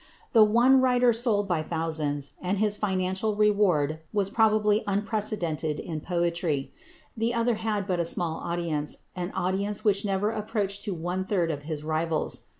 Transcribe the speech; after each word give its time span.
The 0.33 0.43
one 0.43 0.81
writer 0.81 1.13
sold 1.13 1.47
by 1.47 1.61
thousands, 1.61 2.31
and 2.41 2.57
his 2.57 2.75
financial 2.75 3.35
reward 3.35 3.99
was 4.11 4.31
probably 4.31 4.83
unprecedented 4.87 5.79
in 5.79 6.01
poetry; 6.01 6.73
the 7.15 7.35
other 7.35 7.53
had 7.53 7.85
but 7.85 7.99
a 7.99 8.03
small 8.05 8.37
audience, 8.39 9.03
an 9.15 9.29
audience 9.35 9.85
which 9.85 10.03
never 10.03 10.31
approached 10.31 10.81
to 10.85 10.95
one 10.95 11.23
third 11.23 11.51
of 11.51 11.61
his 11.69 11.83
rival's. 11.83 12.39